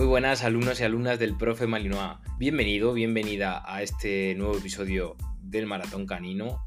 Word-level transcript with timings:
Muy 0.00 0.06
buenas 0.06 0.44
alumnos 0.44 0.80
y 0.80 0.84
alumnas 0.84 1.18
del 1.18 1.36
profe 1.36 1.66
Malinois. 1.66 2.16
Bienvenido, 2.38 2.94
bienvenida 2.94 3.62
a 3.66 3.82
este 3.82 4.34
nuevo 4.34 4.56
episodio 4.56 5.14
del 5.42 5.66
Maratón 5.66 6.06
Canino. 6.06 6.66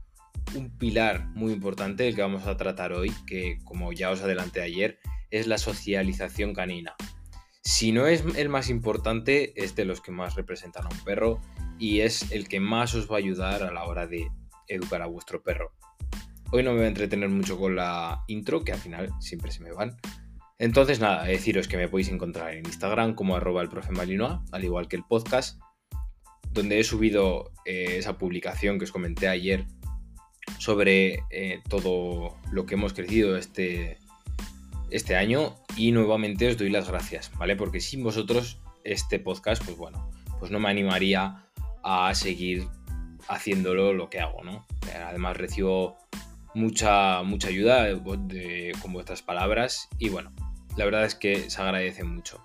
Un 0.53 0.77
pilar 0.77 1.25
muy 1.29 1.51
importante 1.51 2.03
del 2.03 2.13
que 2.13 2.21
vamos 2.21 2.45
a 2.45 2.57
tratar 2.57 2.93
hoy, 2.93 3.11
que 3.25 3.57
como 3.63 3.91
ya 3.91 4.11
os 4.11 4.21
adelanté 4.21 4.61
ayer, 4.61 4.99
es 5.31 5.47
la 5.47 5.57
socialización 5.57 6.53
canina. 6.53 6.93
Si 7.63 7.91
no 7.91 8.05
es 8.05 8.23
el 8.35 8.49
más 8.49 8.69
importante, 8.69 9.51
es 9.55 9.75
de 9.75 9.85
los 9.85 9.99
que 9.99 10.11
más 10.11 10.35
representan 10.35 10.85
a 10.85 10.89
un 10.89 11.03
perro 11.03 11.41
y 11.79 12.01
es 12.01 12.31
el 12.31 12.47
que 12.47 12.59
más 12.59 12.93
os 12.93 13.09
va 13.09 13.15
a 13.15 13.17
ayudar 13.17 13.63
a 13.63 13.73
la 13.73 13.85
hora 13.85 14.05
de 14.05 14.29
educar 14.67 15.01
a 15.01 15.07
vuestro 15.07 15.41
perro. 15.41 15.71
Hoy 16.51 16.61
no 16.61 16.69
me 16.69 16.77
voy 16.77 16.85
a 16.85 16.89
entretener 16.89 17.29
mucho 17.29 17.57
con 17.57 17.75
la 17.75 18.25
intro, 18.27 18.63
que 18.63 18.73
al 18.73 18.79
final 18.79 19.09
siempre 19.19 19.51
se 19.51 19.63
me 19.63 19.71
van. 19.71 19.97
Entonces, 20.63 21.01
nada, 21.01 21.25
deciros 21.25 21.67
que 21.67 21.75
me 21.75 21.89
podéis 21.89 22.07
encontrar 22.07 22.53
en 22.53 22.65
Instagram 22.65 23.15
como 23.15 23.35
arroba 23.35 23.61
el 23.61 23.67
profe 23.67 23.91
Malinois, 23.91 24.39
al 24.53 24.63
igual 24.63 24.87
que 24.87 24.95
el 24.95 25.03
podcast, 25.03 25.59
donde 26.53 26.79
he 26.79 26.85
subido 26.85 27.51
eh, 27.65 27.97
esa 27.97 28.17
publicación 28.17 28.79
que 28.79 28.85
os 28.85 28.93
comenté 28.93 29.27
ayer 29.27 29.65
sobre 30.59 31.25
eh, 31.31 31.59
todo 31.67 32.37
lo 32.49 32.65
que 32.65 32.75
hemos 32.75 32.93
crecido 32.93 33.35
este, 33.35 33.97
este 34.89 35.17
año 35.17 35.53
y 35.75 35.91
nuevamente 35.91 36.47
os 36.47 36.57
doy 36.57 36.69
las 36.69 36.87
gracias, 36.87 37.29
¿vale? 37.37 37.57
Porque 37.57 37.81
sin 37.81 38.01
vosotros 38.01 38.61
este 38.85 39.19
podcast, 39.19 39.65
pues 39.65 39.75
bueno, 39.75 40.09
pues 40.39 40.49
no 40.49 40.61
me 40.61 40.69
animaría 40.69 41.43
a 41.83 42.15
seguir 42.15 42.69
haciéndolo 43.27 43.91
lo 43.91 44.09
que 44.09 44.21
hago, 44.21 44.41
¿no? 44.45 44.65
Además 45.07 45.35
recibo 45.35 45.97
mucha, 46.53 47.21
mucha 47.23 47.49
ayuda 47.49 48.01
con 48.01 48.93
vuestras 48.93 49.21
palabras 49.21 49.89
y 49.99 50.07
bueno, 50.07 50.31
la 50.77 50.85
verdad 50.85 51.05
es 51.05 51.15
que 51.15 51.49
se 51.49 51.61
agradece 51.61 52.03
mucho. 52.03 52.43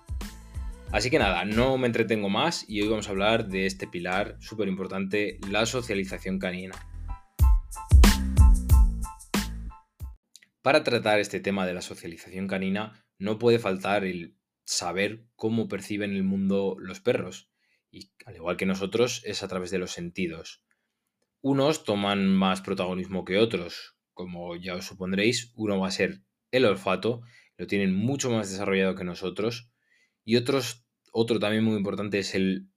Así 0.91 1.09
que 1.09 1.19
nada, 1.19 1.45
no 1.45 1.77
me 1.77 1.87
entretengo 1.87 2.29
más 2.29 2.65
y 2.67 2.81
hoy 2.81 2.87
vamos 2.87 3.07
a 3.07 3.11
hablar 3.11 3.47
de 3.47 3.65
este 3.65 3.87
pilar 3.87 4.37
súper 4.39 4.67
importante, 4.67 5.39
la 5.49 5.65
socialización 5.65 6.39
canina. 6.39 6.75
Para 10.61 10.83
tratar 10.83 11.19
este 11.19 11.39
tema 11.39 11.65
de 11.65 11.73
la 11.73 11.81
socialización 11.81 12.47
canina 12.47 13.05
no 13.17 13.37
puede 13.37 13.59
faltar 13.59 14.03
el 14.03 14.35
saber 14.65 15.25
cómo 15.35 15.67
perciben 15.67 16.13
el 16.13 16.23
mundo 16.23 16.75
los 16.79 16.99
perros. 16.99 17.49
Y 17.91 18.11
al 18.25 18.35
igual 18.35 18.57
que 18.57 18.65
nosotros, 18.65 19.21
es 19.25 19.41
a 19.41 19.47
través 19.47 19.71
de 19.71 19.79
los 19.79 19.91
sentidos. 19.91 20.63
Unos 21.41 21.83
toman 21.83 22.35
más 22.35 22.61
protagonismo 22.61 23.25
que 23.25 23.37
otros. 23.37 23.95
Como 24.13 24.55
ya 24.55 24.75
os 24.75 24.85
supondréis, 24.85 25.53
uno 25.55 25.79
va 25.79 25.87
a 25.87 25.91
ser 25.91 26.21
el 26.51 26.65
olfato 26.65 27.21
lo 27.59 27.67
tienen 27.67 27.93
mucho 27.93 28.31
más 28.31 28.49
desarrollado 28.49 28.95
que 28.95 29.03
nosotros. 29.03 29.69
Y 30.23 30.37
otros, 30.37 30.85
otro 31.11 31.39
también 31.39 31.65
muy 31.65 31.75
importante 31.75 32.19
es 32.19 32.33
el, 32.33 32.71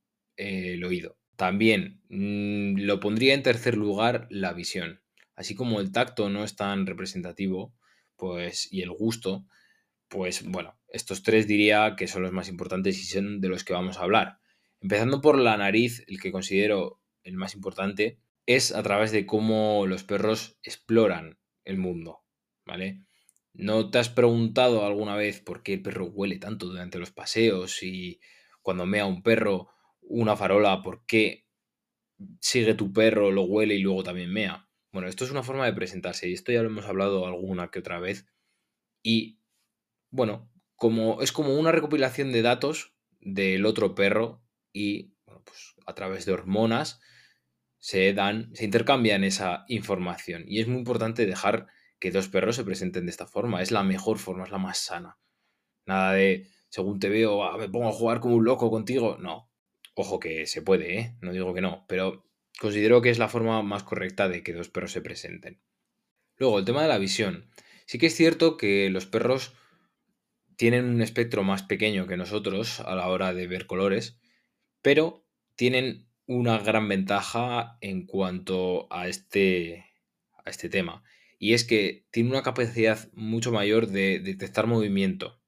oído. 0.84 1.16
También 1.36 2.02
mm, 2.08 2.80
lo 2.80 2.98
pondría 2.98 3.34
en 3.34 3.44
tercer 3.44 3.76
lugar 3.76 4.26
la 4.28 4.52
visión. 4.52 5.00
Así 5.36 5.54
como 5.54 5.78
el 5.78 5.92
tacto 5.92 6.28
no 6.30 6.42
es 6.42 6.56
tan 6.56 6.86
representativo, 6.86 7.72
pues, 8.16 8.72
y 8.72 8.82
el 8.82 8.90
gusto, 8.90 9.46
pues 10.08 10.44
bueno, 10.44 10.76
estos 10.88 11.22
tres 11.22 11.46
diría 11.46 11.94
que 11.96 12.08
son 12.08 12.22
los 12.22 12.32
más 12.32 12.48
importantes 12.48 12.98
y 12.98 13.04
son 13.04 13.40
de 13.40 13.48
los 13.48 13.62
que 13.62 13.74
vamos 13.74 13.98
a 13.98 14.02
hablar. 14.02 14.38
Empezando 14.80 15.20
por 15.20 15.38
la 15.38 15.56
nariz, 15.56 16.02
el 16.08 16.20
que 16.20 16.32
considero 16.32 17.00
el 17.22 17.36
más 17.36 17.54
importante 17.54 18.18
es 18.46 18.74
a 18.74 18.82
través 18.82 19.12
de 19.12 19.26
cómo 19.26 19.86
los 19.86 20.02
perros 20.02 20.58
exploran 20.64 21.38
el 21.64 21.78
mundo, 21.78 22.24
¿vale? 22.66 23.04
¿No 23.54 23.90
te 23.90 23.98
has 23.98 24.08
preguntado 24.08 24.86
alguna 24.86 25.14
vez 25.14 25.40
por 25.40 25.62
qué 25.62 25.74
el 25.74 25.82
perro 25.82 26.06
huele 26.06 26.38
tanto 26.38 26.66
durante 26.66 26.98
los 26.98 27.10
paseos 27.10 27.82
y 27.82 28.20
cuando 28.62 28.86
mea 28.86 29.06
un 29.06 29.22
perro 29.22 29.68
una 30.00 30.36
farola, 30.36 30.82
por 30.82 31.04
qué 31.06 31.46
sigue 32.40 32.74
tu 32.74 32.92
perro, 32.92 33.30
lo 33.30 33.42
huele 33.42 33.74
y 33.74 33.80
luego 33.80 34.02
también 34.02 34.32
mea? 34.32 34.68
Bueno, 34.92 35.08
esto 35.08 35.24
es 35.24 35.30
una 35.30 35.42
forma 35.42 35.66
de 35.66 35.72
presentarse 35.72 36.28
y 36.28 36.32
esto 36.34 36.52
ya 36.52 36.62
lo 36.62 36.68
hemos 36.68 36.86
hablado 36.86 37.26
alguna 37.26 37.70
que 37.70 37.80
otra 37.80 37.98
vez. 37.98 38.26
Y 39.02 39.38
bueno, 40.10 40.50
como 40.76 41.22
es 41.22 41.32
como 41.32 41.54
una 41.54 41.72
recopilación 41.72 42.32
de 42.32 42.42
datos 42.42 42.94
del 43.20 43.66
otro 43.66 43.94
perro 43.94 44.42
y 44.72 45.14
bueno, 45.26 45.42
pues 45.44 45.74
a 45.86 45.94
través 45.94 46.26
de 46.26 46.32
hormonas 46.32 47.00
se 47.78 48.12
dan, 48.14 48.54
se 48.54 48.64
intercambian 48.64 49.24
esa 49.24 49.64
información. 49.68 50.44
Y 50.46 50.60
es 50.60 50.68
muy 50.68 50.78
importante 50.78 51.26
dejar 51.26 51.66
que 52.02 52.10
dos 52.10 52.26
perros 52.26 52.56
se 52.56 52.64
presenten 52.64 53.06
de 53.06 53.12
esta 53.12 53.28
forma. 53.28 53.62
Es 53.62 53.70
la 53.70 53.84
mejor 53.84 54.18
forma, 54.18 54.42
es 54.42 54.50
la 54.50 54.58
más 54.58 54.78
sana. 54.78 55.20
Nada 55.86 56.14
de, 56.14 56.48
según 56.68 56.98
te 56.98 57.08
veo, 57.08 57.44
ah, 57.44 57.56
me 57.56 57.68
pongo 57.68 57.88
a 57.88 57.92
jugar 57.92 58.18
como 58.18 58.34
un 58.34 58.44
loco 58.44 58.72
contigo. 58.72 59.18
No. 59.20 59.52
Ojo 59.94 60.18
que 60.18 60.48
se 60.48 60.62
puede, 60.62 60.98
¿eh? 60.98 61.16
No 61.20 61.30
digo 61.30 61.54
que 61.54 61.60
no, 61.60 61.84
pero 61.86 62.28
considero 62.58 63.02
que 63.02 63.10
es 63.10 63.20
la 63.20 63.28
forma 63.28 63.62
más 63.62 63.84
correcta 63.84 64.28
de 64.28 64.42
que 64.42 64.52
dos 64.52 64.68
perros 64.68 64.90
se 64.90 65.00
presenten. 65.00 65.62
Luego, 66.38 66.58
el 66.58 66.64
tema 66.64 66.82
de 66.82 66.88
la 66.88 66.98
visión. 66.98 67.48
Sí 67.86 67.98
que 67.98 68.06
es 68.06 68.16
cierto 68.16 68.56
que 68.56 68.90
los 68.90 69.06
perros 69.06 69.54
tienen 70.56 70.86
un 70.86 71.02
espectro 71.02 71.44
más 71.44 71.62
pequeño 71.62 72.08
que 72.08 72.16
nosotros 72.16 72.80
a 72.80 72.96
la 72.96 73.06
hora 73.06 73.32
de 73.32 73.46
ver 73.46 73.68
colores, 73.68 74.18
pero 74.80 75.24
tienen 75.54 76.08
una 76.26 76.58
gran 76.58 76.88
ventaja 76.88 77.78
en 77.80 78.06
cuanto 78.06 78.92
a 78.92 79.06
este, 79.06 79.86
a 80.44 80.50
este 80.50 80.68
tema 80.68 81.04
y 81.42 81.54
es 81.54 81.64
que 81.64 82.06
tiene 82.12 82.30
una 82.30 82.44
capacidad 82.44 83.10
mucho 83.14 83.50
mayor 83.50 83.88
de 83.88 84.20
detectar 84.20 84.68
movimiento. 84.68 85.42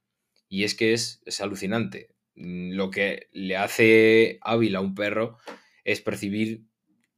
Y 0.49 0.65
es 0.65 0.75
que 0.75 0.93
es, 0.93 1.23
alucinante. 1.41 2.17
Mm, 2.35 2.73
lo 2.73 2.91
que 2.91 3.29
le 3.31 3.57
hace 3.57 4.41
hábil 4.41 4.75
a 4.75 4.81
un 4.81 4.97
perro 4.97 5.39
es 5.85 6.01
percibir 6.01 6.65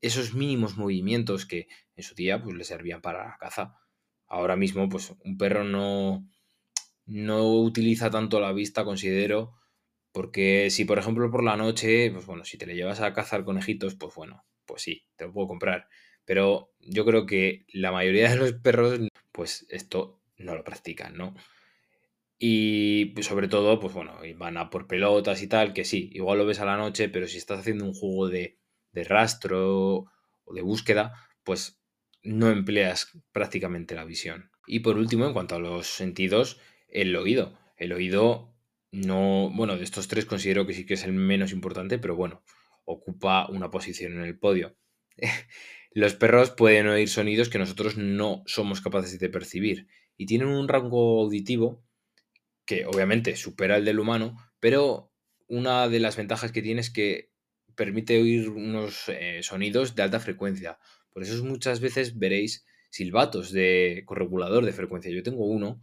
esos 0.03 0.35
mínimos 0.35 0.77
movimientos 0.77 1.47
que 1.47 1.69
en 1.95 2.05
su 2.05 2.15
día 2.15 2.43
pues, 2.43 2.55
le 2.55 2.65
servían 2.65 3.01
para 3.01 3.25
la 3.25 3.39
caza. 3.39 3.79
Ahora 4.27 4.57
mismo, 4.57 4.91
pues 4.91 5.15
un 5.25 5.39
perro 5.39 5.65
no, 5.65 6.29
no 7.07 7.51
utiliza 7.55 8.11
tanto 8.11 8.41
la 8.41 8.53
vista, 8.53 8.85
considero, 8.85 9.55
porque 10.13 10.69
si 10.69 10.85
por 10.85 10.99
ejemplo 10.99 11.31
por 11.31 11.43
la 11.43 11.57
noche, 11.57 12.11
pues 12.11 12.27
bueno, 12.27 12.45
si 12.45 12.59
te 12.59 12.67
le 12.67 12.75
llevas 12.75 13.01
a 13.01 13.15
cazar 13.15 13.43
conejitos, 13.43 13.95
pues 13.95 14.15
bueno, 14.15 14.45
pues 14.67 14.83
sí, 14.83 15.07
te 15.17 15.25
lo 15.25 15.33
puedo 15.33 15.49
comprar. 15.49 15.89
Pero 16.27 16.75
yo 16.81 17.07
creo 17.07 17.25
que 17.25 17.65
la 17.73 17.93
mayoría 17.93 18.29
de 18.29 18.37
los 18.37 18.53
perros, 18.53 19.01
pues 19.33 19.67
esto 19.71 20.21
no 20.37 20.55
lo 20.55 20.65
practican, 20.65 21.17
¿no? 21.17 21.35
Y 22.39 23.15
sobre 23.23 23.49
todo, 23.49 23.81
pues 23.81 23.95
bueno, 23.95 24.19
van 24.37 24.59
a 24.59 24.69
por 24.69 24.87
pelotas 24.87 25.43
y 25.43 25.49
tal, 25.49 25.73
que 25.73 25.85
sí, 25.87 26.11
igual 26.13 26.39
lo 26.39 26.47
ves 26.47 26.61
a 26.61 26.67
la 26.67 26.77
noche, 26.77 27.09
pero 27.09 27.27
si 27.27 27.39
estás 27.39 27.61
haciendo 27.61 27.87
un 27.87 27.95
juego 27.95 28.29
de, 28.29 28.59
de 28.93 29.05
rastro 29.05 30.05
o 30.45 30.55
de 30.55 30.61
búsqueda, 30.61 31.15
pues 31.45 31.81
no 32.23 32.51
empleas 32.51 33.13
prácticamente 33.33 33.95
la 33.95 34.05
visión. 34.05 34.51
Y 34.67 34.81
por 34.81 34.99
último, 34.99 35.27
en 35.27 35.33
cuanto 35.33 35.55
a 35.55 35.61
los 35.61 35.87
sentidos, 35.87 36.61
el 36.89 37.17
oído. 37.17 37.59
El 37.79 37.93
oído 37.93 38.55
no, 38.91 39.51
bueno, 39.55 39.77
de 39.77 39.85
estos 39.85 40.09
tres 40.09 40.27
considero 40.27 40.67
que 40.67 40.75
sí 40.75 40.87
que 40.87 40.95
es 40.95 41.05
el 41.05 41.13
menos 41.13 41.53
importante, 41.53 41.99
pero 41.99 42.17
bueno, 42.17 42.43
ocupa 42.85 43.47
una 43.49 43.71
posición 43.71 44.15
en 44.15 44.23
el 44.23 44.39
podio. 44.39 44.77
Los 45.97 46.15
perros 46.15 46.51
pueden 46.51 46.89
oír 46.89 47.09
sonidos 47.09 47.49
que 47.49 47.59
nosotros 47.59 47.97
no 47.97 48.43
somos 48.45 48.83
capaces 48.83 49.19
de 49.19 49.31
percibir 49.31 49.89
y 50.19 50.27
tienen 50.27 50.49
un 50.49 50.69
rango 50.69 51.23
auditivo 51.23 51.83
que 52.67 52.85
obviamente 52.85 53.35
supera 53.35 53.79
el 53.79 53.87
del 53.87 53.99
humano, 53.99 54.37
pero 54.61 55.11
una 55.47 55.89
de 55.89 55.99
las 55.99 56.19
ventajas 56.19 56.53
que 56.53 56.61
tiene 56.61 56.83
es 56.83 56.91
que 56.91 57.31
permite 57.77 58.21
oír 58.21 58.51
unos 58.51 59.05
eh, 59.09 59.41
sonidos 59.43 59.95
de 59.95 60.03
alta 60.03 60.21
frecuencia. 60.21 60.79
Por 61.15 61.23
eso 61.23 61.43
muchas 61.43 61.81
veces 61.81 62.19
veréis 62.19 62.67
silbatos 62.91 63.51
de 63.51 64.03
corregulador 64.05 64.67
de 64.67 64.75
frecuencia. 64.75 65.11
Yo 65.11 65.23
tengo 65.23 65.47
uno 65.47 65.83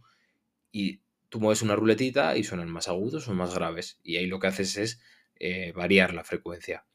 y 0.70 1.00
tú 1.28 1.40
mueves 1.40 1.62
una 1.62 1.74
ruletita 1.74 2.36
y 2.36 2.44
suenan 2.44 2.70
más 2.70 2.86
agudos 2.86 3.26
o 3.26 3.34
más 3.34 3.52
graves. 3.52 3.98
Y 4.04 4.18
ahí 4.18 4.28
lo 4.28 4.38
que 4.38 4.46
haces 4.46 4.76
es 4.76 5.00
eh, 5.40 5.72
variar 5.72 6.14
la 6.14 6.22
frecuencia. 6.22 6.86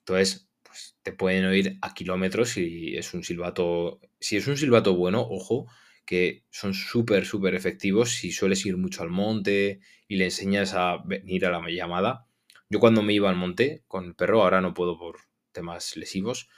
Entonces, 0.00 0.49
pues 0.70 0.96
te 1.02 1.12
pueden 1.12 1.46
oír 1.46 1.78
a 1.82 1.94
kilómetros 1.94 2.50
si 2.50 2.96
es 2.96 3.12
un 3.12 3.24
silbato. 3.24 4.00
Si 4.20 4.36
es 4.36 4.46
un 4.46 4.56
silbato 4.56 4.94
bueno, 4.94 5.20
ojo, 5.20 5.66
que 6.06 6.44
son 6.50 6.74
súper, 6.74 7.26
súper 7.26 7.56
efectivos 7.56 8.10
si 8.10 8.30
sueles 8.30 8.64
ir 8.66 8.76
mucho 8.76 9.02
al 9.02 9.10
monte 9.10 9.80
y 10.06 10.16
le 10.16 10.26
enseñas 10.26 10.74
a 10.74 10.98
venir 11.04 11.44
a 11.46 11.50
la 11.50 11.68
llamada. 11.68 12.26
Yo 12.68 12.78
cuando 12.78 13.02
me 13.02 13.12
iba 13.12 13.28
al 13.28 13.34
monte 13.34 13.82
con 13.88 14.04
el 14.04 14.14
perro, 14.14 14.42
ahora 14.44 14.60
no 14.60 14.74
puedo 14.74 14.96
por 14.96 15.18
temas 15.50 15.96
lesivos, 15.96 16.48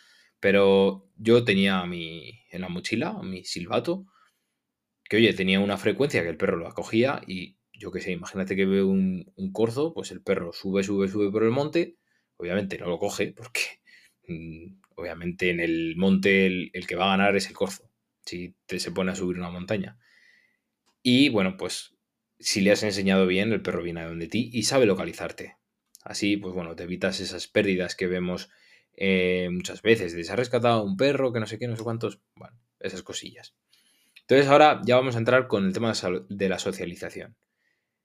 pero 0.41 1.09
yo 1.17 1.43
tenía 1.45 1.85
mi, 1.87 2.41
en 2.51 2.61
la 2.61 2.69
mochila 2.69 3.15
mi 3.23 3.45
silbato, 3.45 4.05
que 5.09 5.17
oye, 5.17 5.33
tenía 5.33 5.61
una 5.61 5.79
frecuencia 5.79 6.23
que 6.23 6.29
el 6.29 6.37
perro 6.37 6.59
lo 6.59 6.69
acogía 6.69 7.23
y 7.27 7.57
yo 7.73 7.91
qué 7.91 8.01
sé, 8.01 8.13
imagínate 8.13 8.57
que 8.57 8.67
veo 8.67 8.87
un, 8.89 9.33
corzo, 9.53 9.95
pues 9.95 10.11
el 10.13 10.23
perro 10.23 10.53
sube, 10.53 10.83
sube, 10.83 11.09
sube 11.09 11.31
por 11.31 11.45
el 11.45 11.51
monte, 11.51 11.97
obviamente 12.37 12.77
no 12.79 12.87
lo 12.87 12.99
coge 12.99 13.33
porque 13.33 13.82
obviamente 14.97 15.51
en 15.51 15.61
el 15.61 15.95
monte 15.97 16.47
el, 16.47 16.87
que 16.87 16.97
va 16.97 17.07
a 17.07 17.17
ganar 17.17 17.37
es 17.37 17.49
el 17.49 17.55
corzo, 17.55 17.91
si 18.25 18.55
te 18.67 18.79
se 18.79 18.93
pone 18.93 19.13
a 19.13 19.17
subir 19.17 19.39
una 19.39 19.51
montaña. 19.51 19.99
Y 21.03 21.29
bueno, 21.29 21.57
pues 21.57 21.95
si 22.39 22.61
le 22.61 22.73
has 22.73 22.83
enseñado 22.83 23.27
bien, 23.27 23.53
el 23.53 23.63
perro 23.63 23.83
viene 23.83 24.01
a 24.01 24.07
donde 24.07 24.29
ti 24.29 24.51
y 24.53 24.65
sabe 24.65 24.87
localizarte. 24.87 25.57
Así, 26.05 26.37
pues 26.37 26.55
bueno, 26.55 26.75
te 26.75 26.85
evitas 26.85 27.21
esas 27.21 27.47
pérdidas 27.49 27.95
que 27.95 28.07
vemos 28.07 28.51
eh, 28.95 29.49
muchas 29.51 29.83
veces. 29.83 30.15
De 30.15 30.25
se 30.25 30.33
ha 30.33 30.37
rescatado 30.37 30.83
un 30.83 30.97
perro, 30.97 31.33
que 31.33 31.41
no 31.41 31.47
sé 31.47 31.59
qué, 31.59 31.69
no 31.69 31.77
sé 31.77 31.83
cuántos. 31.83 32.21
Bueno, 32.35 32.57
esas 32.81 33.03
cosillas. 33.03 33.55
Entonces 34.21 34.47
ahora 34.49 34.81
ya 34.85 34.97
vamos 34.97 35.15
a 35.15 35.19
entrar 35.19 35.47
con 35.49 35.67
el 35.67 35.73
tema 35.73 35.93
de 36.29 36.49
la 36.49 36.59
socialización. 36.59 37.37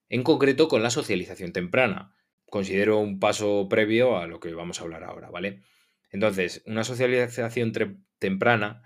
En 0.10 0.24
concreto 0.24 0.68
con 0.68 0.84
la 0.84 0.90
socialización 0.90 1.52
temprana. 1.52 2.14
Considero 2.50 3.00
un 3.00 3.20
paso 3.20 3.68
previo 3.70 4.18
a 4.18 4.26
lo 4.26 4.40
que 4.40 4.54
vamos 4.54 4.80
a 4.80 4.84
hablar 4.84 5.04
ahora, 5.04 5.30
¿vale? 5.30 5.62
Entonces, 6.10 6.64
una 6.66 6.84
socialización 6.84 7.74
temprana 8.20 8.84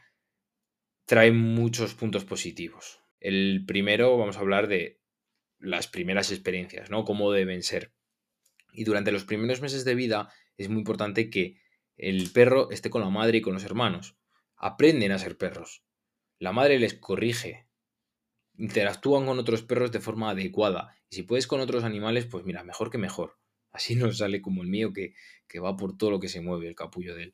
trae 1.05 1.31
muchos 1.31 1.93
puntos 1.93 2.25
positivos. 2.25 2.99
El 3.19 3.65
primero, 3.67 4.17
vamos 4.17 4.37
a 4.37 4.39
hablar 4.39 4.67
de 4.67 5.01
las 5.59 5.87
primeras 5.87 6.31
experiencias, 6.31 6.89
¿no? 6.89 7.05
Cómo 7.05 7.31
deben 7.31 7.63
ser. 7.63 7.93
Y 8.73 8.83
durante 8.83 9.11
los 9.11 9.25
primeros 9.25 9.61
meses 9.61 9.85
de 9.85 9.95
vida 9.95 10.33
es 10.57 10.69
muy 10.69 10.79
importante 10.79 11.29
que 11.29 11.59
el 11.97 12.31
perro 12.31 12.71
esté 12.71 12.89
con 12.89 13.01
la 13.01 13.09
madre 13.09 13.39
y 13.39 13.41
con 13.41 13.53
los 13.53 13.63
hermanos. 13.63 14.17
Aprenden 14.55 15.11
a 15.11 15.19
ser 15.19 15.37
perros. 15.37 15.83
La 16.39 16.51
madre 16.51 16.79
les 16.79 16.95
corrige. 16.95 17.67
Interactúan 18.57 19.25
con 19.25 19.37
otros 19.37 19.61
perros 19.63 19.91
de 19.91 19.99
forma 19.99 20.31
adecuada. 20.31 20.95
Y 21.09 21.17
si 21.17 21.23
puedes 21.23 21.45
con 21.45 21.59
otros 21.59 21.83
animales, 21.83 22.25
pues 22.25 22.45
mira, 22.45 22.63
mejor 22.63 22.89
que 22.89 22.97
mejor. 22.97 23.40
Así 23.71 23.95
no 23.95 24.11
sale 24.11 24.41
como 24.41 24.63
el 24.63 24.67
mío 24.67 24.93
que, 24.93 25.13
que 25.47 25.59
va 25.59 25.77
por 25.77 25.97
todo 25.97 26.11
lo 26.11 26.19
que 26.19 26.29
se 26.29 26.41
mueve, 26.41 26.67
el 26.67 26.75
capullo 26.75 27.15
de 27.15 27.23
él. 27.23 27.33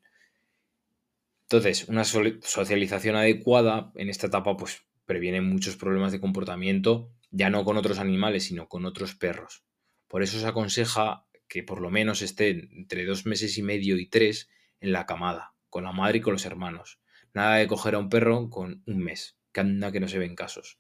Entonces, 1.44 1.88
una 1.88 2.04
socialización 2.04 3.16
adecuada 3.16 3.92
en 3.96 4.10
esta 4.10 4.28
etapa, 4.28 4.58
pues 4.58 4.86
previene 5.06 5.40
muchos 5.40 5.78
problemas 5.78 6.12
de 6.12 6.20
comportamiento, 6.20 7.10
ya 7.32 7.50
no 7.50 7.64
con 7.64 7.78
otros 7.78 8.00
animales, 8.00 8.44
sino 8.44 8.68
con 8.68 8.86
otros 8.86 9.16
perros. 9.16 9.64
Por 10.08 10.24
eso 10.24 10.40
se 10.40 10.46
aconseja 10.46 11.26
que 11.48 11.64
por 11.64 11.82
lo 11.82 11.90
menos 11.90 12.22
esté 12.22 12.50
entre 12.50 13.06
dos 13.06 13.26
meses 13.26 13.58
y 13.58 13.64
medio 13.64 13.98
y 13.98 14.08
tres 14.08 14.50
en 14.82 14.92
la 14.92 15.06
camada, 15.06 15.54
con 15.70 15.86
la 15.86 15.94
madre 15.94 16.18
y 16.18 16.22
con 16.22 16.34
los 16.34 16.46
hermanos. 16.46 17.00
Nada 17.34 17.56
de 17.56 17.68
coger 17.68 17.96
a 17.96 18.00
un 18.00 18.10
perro 18.10 18.50
con 18.50 18.84
un 18.86 18.98
mes, 18.98 19.38
que 19.54 19.62
anda 19.62 19.92
que 19.92 20.02
no 20.02 20.10
se 20.10 20.20
ven 20.20 20.36
casos. 20.36 20.80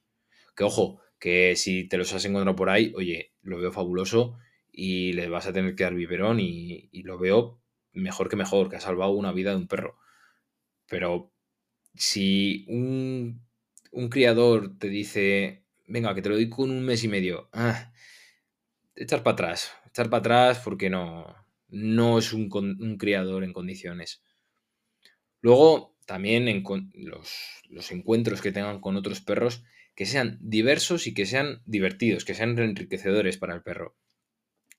Que 0.56 0.66
ojo, 0.66 1.00
que 1.20 1.56
si 1.56 1.88
te 1.88 1.98
los 1.98 2.14
has 2.14 2.26
encontrado 2.26 2.56
por 2.56 2.70
ahí, 2.70 2.92
oye, 2.96 3.34
lo 3.42 3.58
veo 3.58 3.72
fabuloso 3.72 4.38
y 4.80 5.14
le 5.14 5.28
vas 5.28 5.48
a 5.48 5.54
tener 5.54 5.74
que 5.76 5.86
dar 5.86 5.96
biberón 5.96 6.40
y, 6.40 6.88
y 6.92 7.02
lo 7.02 7.18
veo 7.18 7.60
mejor 7.94 8.30
que 8.30 8.36
mejor, 8.36 8.70
que 8.70 8.76
ha 8.76 8.80
salvado 8.80 9.12
una 9.12 9.32
vida 9.32 9.50
de 9.50 9.58
un 9.58 9.68
perro. 9.68 9.98
Pero 10.88 11.34
si 11.96 12.64
un, 12.70 13.42
un 13.92 14.10
criador 14.10 14.78
te 14.78 14.90
dice, 14.90 15.64
venga, 15.88 16.14
que 16.14 16.22
te 16.22 16.30
lo 16.30 16.36
doy 16.36 16.48
con 16.48 16.70
un 16.70 16.86
mes 16.86 17.04
y 17.04 17.08
medio, 17.08 17.50
ah, 17.54 17.92
echar 18.96 19.24
para 19.24 19.34
atrás, 19.34 19.72
echar 19.88 20.12
para 20.12 20.20
atrás 20.20 20.62
porque 20.64 20.92
no, 20.92 21.26
no 21.70 22.20
es 22.20 22.32
un, 22.32 22.48
un 22.54 22.98
criador 22.98 23.44
en 23.44 23.54
condiciones. 23.54 24.24
Luego, 25.42 25.98
también 26.06 26.48
en 26.48 26.64
los, 26.94 27.34
los, 27.68 27.92
encuentros 27.92 28.44
que 28.44 28.52
tengan 28.52 28.80
con 28.80 28.96
otros 28.96 29.22
perros, 29.22 29.64
que 29.96 30.06
sean 30.06 30.38
diversos 30.40 31.08
y 31.08 31.16
que 31.16 31.26
sean 31.26 31.64
divertidos, 31.66 32.26
que 32.26 32.36
sean 32.36 32.60
enriquecedores 32.60 33.40
para 33.40 33.56
el 33.56 33.64
perro. 33.64 33.96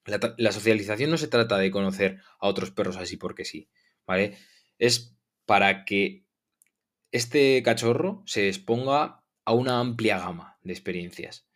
La, 0.09 0.53
socialización 0.53 1.11
no 1.11 1.19
se 1.19 1.29
trata 1.29 1.59
de 1.59 1.71
conocer 1.71 2.21
a 2.39 2.49
otros 2.49 2.71
perros 2.71 2.97
así 2.97 3.17
porque 3.17 3.45
sí, 3.45 3.69
¿vale? 4.07 4.39
Es 4.79 5.17
para 5.45 5.85
que 5.85 6.25
este 7.13 7.63
cachorro 7.63 8.23
se 8.27 8.49
exponga 8.49 9.25
a 9.45 9.53
una 9.53 9.81
amplia 9.81 10.19
gama 10.19 10.59
de 10.63 10.73
experiencias. 10.73 11.47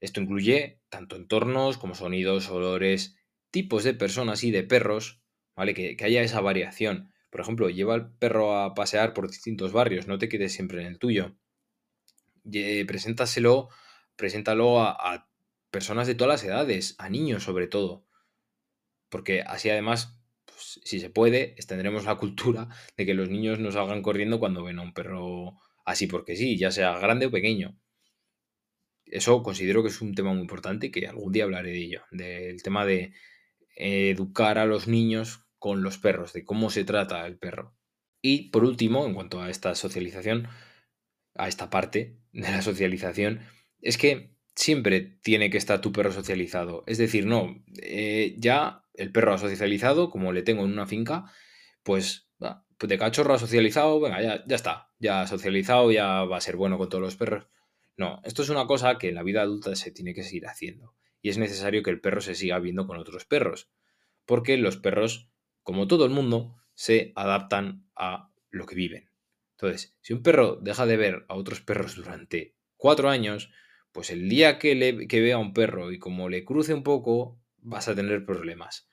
Esto 0.00 0.20
incluye 0.20 0.80
tanto 0.88 1.16
entornos 1.16 1.78
como 1.78 1.94
sonidos, 1.94 2.48
olores, 2.50 3.16
tipos 3.50 3.84
de 3.84 3.94
personas 3.94 4.44
y 4.44 4.50
de 4.50 4.62
perros, 4.62 5.22
¿vale? 5.56 5.74
Que, 5.74 5.96
haya 6.02 6.22
esa 6.22 6.40
variación. 6.40 7.12
Por 7.30 7.40
ejemplo, 7.40 7.68
lleva 7.68 7.94
al 7.94 8.12
perro 8.14 8.56
a 8.56 8.74
pasear 8.74 9.12
por 9.12 9.28
distintos 9.28 9.72
barrios, 9.72 10.06
no 10.06 10.18
te 10.18 10.28
quedes 10.28 10.52
siempre 10.52 10.80
en 10.80 10.86
el 10.86 10.98
tuyo. 10.98 11.36
preséntaselo, 12.86 13.68
preséntalo 14.16 14.80
a, 14.80 14.90
a 14.92 15.27
personas 15.78 16.06
de 16.06 16.14
todas 16.14 16.42
las 16.42 16.44
edades, 16.44 16.94
a 16.98 17.08
niños 17.08 17.44
sobre 17.44 17.66
todo. 17.66 18.06
Porque 19.08 19.42
así 19.42 19.70
además, 19.70 20.20
pues, 20.44 20.80
si 20.84 21.00
se 21.00 21.10
puede, 21.10 21.54
tendremos 21.66 22.04
la 22.04 22.16
cultura 22.16 22.68
de 22.96 23.06
que 23.06 23.14
los 23.14 23.28
niños 23.28 23.58
no 23.58 23.70
salgan 23.72 24.02
corriendo 24.02 24.38
cuando 24.38 24.64
ven 24.64 24.78
a 24.78 24.82
un 24.82 24.92
perro 24.92 25.58
así 25.84 26.06
porque 26.06 26.36
sí, 26.36 26.58
ya 26.58 26.70
sea 26.70 26.98
grande 26.98 27.26
o 27.26 27.30
pequeño 27.30 27.78
eso 29.10 29.42
considero 29.42 29.82
que 29.82 29.88
es 29.88 30.00
un 30.00 30.14
tema 30.14 30.32
muy 30.32 30.42
importante 30.42 30.86
y 30.86 30.90
que 30.90 31.06
algún 31.06 31.32
día 31.32 31.44
hablaré 31.44 31.70
de 31.70 31.78
ello, 31.78 32.02
del 32.10 32.62
tema 32.62 32.84
de 32.84 33.12
educar 33.76 34.58
a 34.58 34.66
los 34.66 34.88
niños 34.88 35.44
con 35.58 35.82
los 35.82 35.98
perros, 35.98 36.32
de 36.32 36.44
cómo 36.44 36.70
se 36.70 36.84
trata 36.84 37.26
el 37.26 37.38
perro. 37.38 37.76
Y 38.20 38.50
por 38.50 38.64
último, 38.64 39.06
en 39.06 39.14
cuanto 39.14 39.40
a 39.40 39.50
esta 39.50 39.74
socialización, 39.74 40.48
a 41.34 41.48
esta 41.48 41.70
parte 41.70 42.18
de 42.32 42.42
la 42.50 42.62
socialización, 42.62 43.40
es 43.80 43.96
que 43.96 44.36
siempre 44.58 45.00
tiene 45.22 45.50
que 45.50 45.58
estar 45.58 45.80
tu 45.80 45.92
perro 45.92 46.10
socializado. 46.10 46.82
Es 46.88 46.98
decir, 46.98 47.26
no, 47.26 47.62
eh, 47.80 48.34
ya 48.38 48.82
el 48.94 49.12
perro 49.12 49.34
ha 49.34 49.38
socializado, 49.38 50.10
como 50.10 50.32
le 50.32 50.42
tengo 50.42 50.64
en 50.64 50.72
una 50.72 50.84
finca, 50.84 51.30
pues, 51.84 52.28
pues 52.76 52.88
de 52.88 52.98
cachorro 52.98 53.34
ha 53.34 53.38
socializado, 53.38 54.00
venga, 54.00 54.20
ya, 54.20 54.44
ya 54.44 54.56
está, 54.56 54.90
ya 54.98 55.22
ha 55.22 55.26
socializado, 55.28 55.92
ya 55.92 56.24
va 56.24 56.38
a 56.38 56.40
ser 56.40 56.56
bueno 56.56 56.76
con 56.76 56.88
todos 56.88 57.02
los 57.02 57.14
perros. 57.14 57.46
No, 57.96 58.20
esto 58.24 58.42
es 58.42 58.48
una 58.48 58.66
cosa 58.66 58.98
que 58.98 59.10
en 59.10 59.14
la 59.14 59.22
vida 59.22 59.42
adulta 59.42 59.76
se 59.76 59.92
tiene 59.92 60.12
que 60.12 60.24
seguir 60.24 60.48
haciendo. 60.48 60.96
Y 61.22 61.28
es 61.28 61.38
necesario 61.38 61.84
que 61.84 61.90
el 61.90 62.00
perro 62.00 62.20
se 62.20 62.34
siga 62.34 62.58
viendo 62.58 62.88
con 62.88 62.98
otros 62.98 63.26
perros. 63.26 63.70
Porque 64.26 64.56
los 64.56 64.76
perros, 64.76 65.30
como 65.62 65.86
todo 65.86 66.04
el 66.04 66.10
mundo, 66.10 66.56
se 66.74 67.12
adaptan 67.14 67.88
a 67.94 68.32
lo 68.50 68.66
que 68.66 68.74
viven. 68.74 69.08
Entonces, 69.52 69.96
si 70.00 70.14
un 70.14 70.22
perro 70.24 70.56
deja 70.56 70.84
de 70.84 70.96
ver 70.96 71.26
a 71.28 71.36
otros 71.36 71.60
perros 71.60 71.94
durante 71.94 72.56
cuatro 72.76 73.08
años, 73.08 73.50
pues 73.98 74.10
el 74.10 74.28
día 74.28 74.60
que, 74.60 74.76
le, 74.76 75.08
que 75.08 75.20
vea 75.20 75.34
a 75.34 75.38
un 75.38 75.52
perro 75.52 75.90
y 75.90 75.98
como 75.98 76.28
le 76.28 76.44
cruce 76.44 76.72
un 76.72 76.84
poco, 76.84 77.36
vas 77.56 77.88
a 77.88 77.96
tener 77.96 78.24
problemas. 78.24 78.88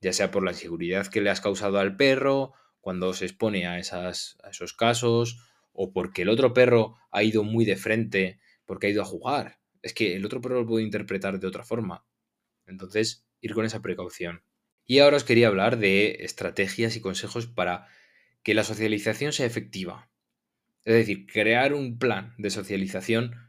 Ya 0.00 0.14
sea 0.14 0.30
por 0.30 0.42
la 0.42 0.52
inseguridad 0.52 1.06
que 1.08 1.20
le 1.20 1.28
has 1.28 1.42
causado 1.42 1.78
al 1.78 1.96
perro, 1.96 2.54
cuando 2.80 3.12
se 3.12 3.26
expone 3.26 3.66
a, 3.66 3.78
esas, 3.78 4.38
a 4.42 4.48
esos 4.48 4.72
casos, 4.72 5.38
o 5.74 5.92
porque 5.92 6.22
el 6.22 6.30
otro 6.30 6.54
perro 6.54 6.96
ha 7.10 7.22
ido 7.22 7.44
muy 7.44 7.66
de 7.66 7.76
frente 7.76 8.40
porque 8.64 8.86
ha 8.86 8.90
ido 8.90 9.02
a 9.02 9.04
jugar. 9.04 9.58
Es 9.82 9.92
que 9.92 10.16
el 10.16 10.24
otro 10.24 10.40
perro 10.40 10.62
lo 10.62 10.66
puede 10.66 10.82
interpretar 10.82 11.38
de 11.38 11.46
otra 11.46 11.62
forma. 11.62 12.06
Entonces, 12.66 13.28
ir 13.42 13.52
con 13.52 13.66
esa 13.66 13.82
precaución. 13.82 14.44
Y 14.86 15.00
ahora 15.00 15.18
os 15.18 15.24
quería 15.24 15.48
hablar 15.48 15.76
de 15.76 16.20
estrategias 16.20 16.96
y 16.96 17.02
consejos 17.02 17.46
para 17.46 17.86
que 18.42 18.54
la 18.54 18.64
socialización 18.64 19.34
sea 19.34 19.44
efectiva. 19.44 20.10
Es 20.84 20.94
decir, 20.94 21.26
crear 21.26 21.74
un 21.74 21.98
plan 21.98 22.32
de 22.38 22.48
socialización 22.48 23.47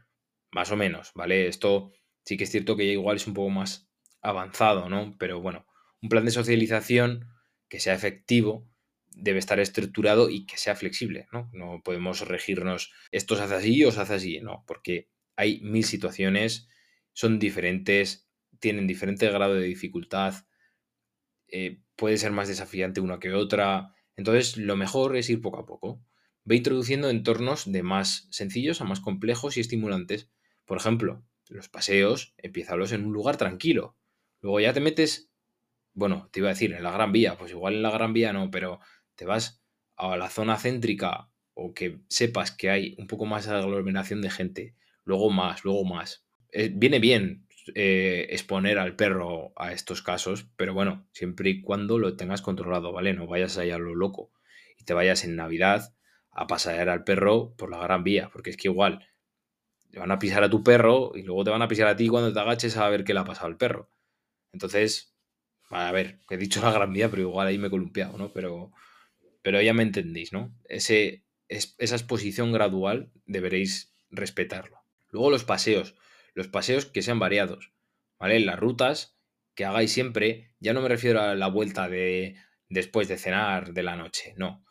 más 0.52 0.70
o 0.70 0.76
menos, 0.76 1.12
¿vale? 1.14 1.48
Esto 1.48 1.92
sí 2.24 2.36
que 2.36 2.44
es 2.44 2.50
cierto 2.50 2.76
que 2.76 2.86
ya 2.86 2.92
igual 2.92 3.16
es 3.16 3.26
un 3.26 3.34
poco 3.34 3.50
más 3.50 3.90
avanzado, 4.20 4.88
¿no? 4.88 5.16
Pero 5.18 5.40
bueno, 5.40 5.66
un 6.02 6.08
plan 6.08 6.24
de 6.24 6.30
socialización 6.30 7.28
que 7.68 7.80
sea 7.80 7.94
efectivo 7.94 8.68
debe 9.12 9.38
estar 9.38 9.60
estructurado 9.60 10.30
y 10.30 10.46
que 10.46 10.56
sea 10.56 10.76
flexible, 10.76 11.26
¿no? 11.32 11.50
No 11.52 11.82
podemos 11.84 12.26
regirnos, 12.26 12.92
esto 13.10 13.36
se 13.36 13.42
hace 13.42 13.54
así 13.54 13.84
o 13.84 13.92
se 13.92 14.00
hace 14.00 14.14
así, 14.14 14.40
no, 14.40 14.64
porque 14.66 15.08
hay 15.36 15.60
mil 15.62 15.84
situaciones, 15.84 16.68
son 17.12 17.38
diferentes, 17.38 18.28
tienen 18.60 18.86
diferente 18.86 19.28
grado 19.30 19.54
de 19.54 19.66
dificultad, 19.66 20.34
eh, 21.48 21.80
puede 21.96 22.18
ser 22.18 22.32
más 22.32 22.48
desafiante 22.48 23.00
una 23.00 23.18
que 23.18 23.32
otra, 23.32 23.94
entonces 24.16 24.56
lo 24.56 24.76
mejor 24.76 25.16
es 25.16 25.30
ir 25.30 25.40
poco 25.40 25.60
a 25.60 25.66
poco. 25.66 26.04
Ve 26.44 26.56
introduciendo 26.56 27.10
entornos 27.10 27.70
de 27.70 27.82
más 27.82 28.28
sencillos 28.30 28.80
a 28.80 28.84
más 28.84 29.00
complejos 29.00 29.56
y 29.56 29.60
estimulantes. 29.60 30.30
Por 30.70 30.78
ejemplo, 30.78 31.24
los 31.48 31.68
paseos, 31.68 32.32
empiézalos 32.38 32.92
en 32.92 33.04
un 33.04 33.12
lugar 33.12 33.36
tranquilo. 33.36 33.96
Luego 34.40 34.60
ya 34.60 34.72
te 34.72 34.78
metes, 34.78 35.28
bueno, 35.94 36.28
te 36.30 36.38
iba 36.38 36.48
a 36.48 36.52
decir, 36.52 36.72
en 36.74 36.84
la 36.84 36.92
Gran 36.92 37.10
Vía, 37.10 37.36
pues 37.36 37.50
igual 37.50 37.74
en 37.74 37.82
la 37.82 37.90
Gran 37.90 38.12
Vía 38.12 38.32
no, 38.32 38.52
pero 38.52 38.78
te 39.16 39.24
vas 39.24 39.64
a 39.96 40.16
la 40.16 40.30
zona 40.30 40.56
céntrica 40.58 41.28
o 41.54 41.74
que 41.74 42.02
sepas 42.08 42.52
que 42.52 42.70
hay 42.70 42.94
un 42.98 43.08
poco 43.08 43.26
más 43.26 43.46
de 43.46 43.56
aglomeración 43.56 44.22
de 44.22 44.30
gente, 44.30 44.76
luego 45.02 45.28
más, 45.30 45.64
luego 45.64 45.84
más. 45.84 46.24
Eh, 46.52 46.70
viene 46.72 47.00
bien 47.00 47.48
eh, 47.74 48.28
exponer 48.30 48.78
al 48.78 48.94
perro 48.94 49.52
a 49.56 49.72
estos 49.72 50.02
casos, 50.02 50.46
pero 50.54 50.72
bueno, 50.72 51.08
siempre 51.10 51.50
y 51.50 51.62
cuando 51.62 51.98
lo 51.98 52.14
tengas 52.14 52.42
controlado, 52.42 52.92
¿vale? 52.92 53.12
No 53.12 53.26
vayas 53.26 53.58
allá 53.58 53.74
a 53.74 53.80
lo 53.80 53.96
loco 53.96 54.30
y 54.78 54.84
te 54.84 54.94
vayas 54.94 55.24
en 55.24 55.34
Navidad 55.34 55.96
a 56.30 56.46
pasear 56.46 56.90
al 56.90 57.02
perro 57.02 57.56
por 57.56 57.72
la 57.72 57.78
gran 57.78 58.04
vía, 58.04 58.30
porque 58.32 58.50
es 58.50 58.56
que 58.56 58.68
igual 58.68 59.04
te 59.90 59.98
van 59.98 60.10
a 60.10 60.18
pisar 60.18 60.42
a 60.44 60.50
tu 60.50 60.62
perro 60.62 61.12
y 61.14 61.22
luego 61.22 61.44
te 61.44 61.50
van 61.50 61.62
a 61.62 61.68
pisar 61.68 61.88
a 61.88 61.96
ti 61.96 62.08
cuando 62.08 62.32
te 62.32 62.40
agaches 62.40 62.76
a 62.76 62.88
ver 62.88 63.04
qué 63.04 63.14
le 63.14 63.20
ha 63.20 63.24
pasado 63.24 63.48
al 63.48 63.56
perro. 63.56 63.90
Entonces, 64.52 65.14
a 65.70 65.90
ver, 65.92 66.20
he 66.30 66.36
dicho 66.36 66.60
la 66.62 66.72
gran 66.72 66.92
vía, 66.92 67.08
pero 67.10 67.22
igual 67.22 67.46
ahí 67.46 67.58
me 67.58 67.68
he 67.68 67.70
columpiado, 67.70 68.18
¿no? 68.18 68.32
Pero 68.32 68.72
pero 69.42 69.60
ya 69.60 69.72
me 69.74 69.82
entendéis, 69.82 70.32
¿no? 70.32 70.54
Ese, 70.64 71.24
esa 71.48 71.96
exposición 71.96 72.52
gradual 72.52 73.10
deberéis 73.26 73.94
respetarlo. 74.10 74.80
Luego 75.10 75.30
los 75.30 75.44
paseos. 75.44 75.94
los 76.34 76.48
paseos 76.48 76.86
que 76.86 77.02
sean 77.02 77.18
variados, 77.18 77.72
¿vale? 78.18 78.38
Las 78.40 78.58
rutas 78.58 79.18
que 79.54 79.64
hagáis 79.64 79.92
siempre, 79.92 80.54
ya 80.60 80.72
no 80.72 80.80
me 80.80 80.88
refiero 80.88 81.20
a 81.20 81.34
la 81.34 81.48
vuelta 81.48 81.88
de 81.88 82.36
después 82.68 83.08
de 83.08 83.18
cenar 83.18 83.72
de 83.72 83.82
la 83.82 83.96
noche, 83.96 84.34
no. 84.36 84.64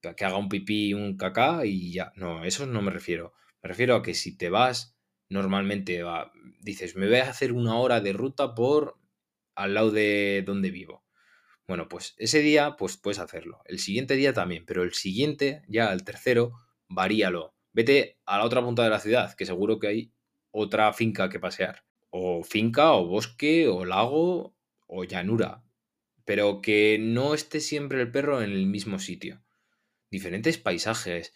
Que 0.00 0.24
haga 0.24 0.38
un 0.38 0.48
pipí, 0.48 0.94
un 0.94 1.16
cacá 1.16 1.64
y 1.64 1.92
ya. 1.92 2.12
No, 2.16 2.44
eso 2.44 2.66
no 2.66 2.82
me 2.82 2.90
refiero. 2.90 3.32
Me 3.64 3.68
refiero 3.68 3.96
a 3.96 4.02
que 4.02 4.12
si 4.12 4.36
te 4.36 4.50
vas, 4.50 4.94
normalmente 5.30 6.02
va, 6.02 6.30
dices, 6.60 6.96
me 6.96 7.08
voy 7.08 7.16
a 7.16 7.30
hacer 7.30 7.50
una 7.50 7.76
hora 7.78 8.02
de 8.02 8.12
ruta 8.12 8.54
por 8.54 8.98
al 9.54 9.72
lado 9.72 9.90
de 9.90 10.42
donde 10.44 10.70
vivo. 10.70 11.02
Bueno, 11.66 11.88
pues 11.88 12.14
ese 12.18 12.40
día, 12.40 12.76
pues 12.76 12.98
puedes 12.98 13.18
hacerlo. 13.18 13.62
El 13.64 13.78
siguiente 13.78 14.16
día 14.16 14.34
también, 14.34 14.66
pero 14.66 14.82
el 14.82 14.92
siguiente, 14.92 15.62
ya 15.66 15.94
el 15.94 16.04
tercero, 16.04 16.52
varíalo. 16.90 17.54
Vete 17.72 18.18
a 18.26 18.36
la 18.36 18.44
otra 18.44 18.62
punta 18.62 18.84
de 18.84 18.90
la 18.90 19.00
ciudad, 19.00 19.34
que 19.34 19.46
seguro 19.46 19.78
que 19.78 19.86
hay 19.86 20.12
otra 20.50 20.92
finca 20.92 21.30
que 21.30 21.40
pasear. 21.40 21.86
O 22.10 22.44
finca, 22.44 22.92
o 22.92 23.06
bosque, 23.06 23.66
o 23.66 23.86
lago, 23.86 24.54
o 24.86 25.04
llanura. 25.04 25.64
Pero 26.26 26.60
que 26.60 26.98
no 27.00 27.32
esté 27.32 27.60
siempre 27.60 28.02
el 28.02 28.10
perro 28.10 28.42
en 28.42 28.52
el 28.52 28.66
mismo 28.66 28.98
sitio. 28.98 29.42
Diferentes 30.10 30.58
paisajes. 30.58 31.32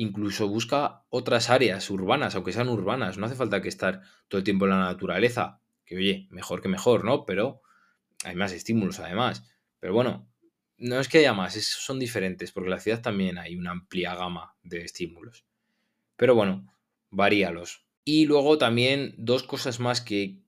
Incluso 0.00 0.46
busca 0.46 1.02
otras 1.10 1.50
áreas 1.50 1.90
urbanas, 1.90 2.34
aunque 2.36 2.52
sean 2.52 2.68
urbanas. 2.68 3.18
No 3.18 3.26
hace 3.26 3.34
falta 3.34 3.60
que 3.60 3.68
estar 3.68 4.02
todo 4.28 4.38
el 4.38 4.44
tiempo 4.44 4.64
en 4.64 4.70
la 4.70 4.78
naturaleza. 4.78 5.60
Que 5.84 5.96
oye, 5.96 6.28
mejor 6.30 6.62
que 6.62 6.68
mejor, 6.68 7.04
¿no? 7.04 7.26
Pero 7.26 7.62
hay 8.24 8.36
más 8.36 8.52
estímulos 8.52 9.00
además. 9.00 9.44
Pero 9.80 9.92
bueno, 9.92 10.28
no 10.76 11.00
es 11.00 11.08
que 11.08 11.18
haya 11.18 11.34
más, 11.34 11.54
son 11.54 11.98
diferentes, 11.98 12.52
porque 12.52 12.68
en 12.68 12.74
la 12.76 12.80
ciudad 12.80 13.02
también 13.02 13.38
hay 13.38 13.56
una 13.56 13.72
amplia 13.72 14.14
gama 14.14 14.54
de 14.62 14.82
estímulos. 14.82 15.44
Pero 16.16 16.36
bueno, 16.36 16.72
varíalos. 17.10 17.84
Y 18.04 18.26
luego 18.26 18.56
también 18.56 19.14
dos 19.18 19.42
cosas 19.42 19.80
más 19.80 20.00
que 20.00 20.38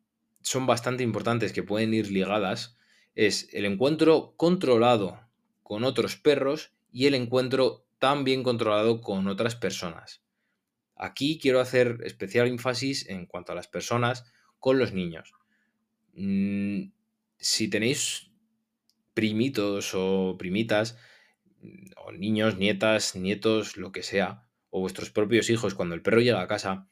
son 0.42 0.66
bastante 0.66 1.02
importantes 1.02 1.52
que 1.52 1.64
pueden 1.64 1.92
ir 1.92 2.10
ligadas 2.10 2.78
es 3.16 3.52
el 3.52 3.64
encuentro 3.64 4.34
controlado 4.36 5.20
con 5.62 5.84
otros 5.84 6.16
perros 6.16 6.72
y 6.92 7.06
el 7.06 7.14
encuentro 7.14 7.84
también 8.00 8.42
controlado 8.42 9.00
con 9.00 9.28
otras 9.28 9.54
personas. 9.54 10.24
Aquí 10.96 11.38
quiero 11.38 11.60
hacer 11.60 11.98
especial 12.02 12.48
énfasis 12.48 13.08
en 13.08 13.26
cuanto 13.26 13.52
a 13.52 13.54
las 13.54 13.68
personas 13.68 14.24
con 14.58 14.78
los 14.78 14.92
niños. 14.92 15.32
Mm, 16.14 16.90
si 17.38 17.70
tenéis 17.70 18.32
primitos 19.14 19.92
o 19.94 20.36
primitas, 20.38 20.98
o 21.96 22.12
niños, 22.12 22.56
nietas, 22.56 23.14
nietos, 23.16 23.76
lo 23.76 23.92
que 23.92 24.02
sea, 24.02 24.46
o 24.70 24.80
vuestros 24.80 25.10
propios 25.10 25.50
hijos 25.50 25.74
cuando 25.74 25.94
el 25.94 26.02
perro 26.02 26.20
llega 26.20 26.40
a 26.40 26.48
casa, 26.48 26.88